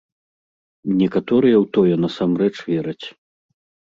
Некаторыя 1.01 1.57
ў 1.57 1.65
тое 1.77 1.95
насамрэч 2.05 2.55
вераць. 2.71 3.07